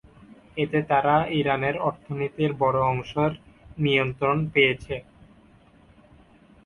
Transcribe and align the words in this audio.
এতে 0.57 0.79
তারা 0.89 1.15
ইরানের 1.39 1.75
অর্থনীতির 1.81 2.51
বড় 2.61 2.77
অংশের 2.87 3.31
নিয়ন্ত্রণ 3.77 4.37
পেয়েছে। 4.53 4.95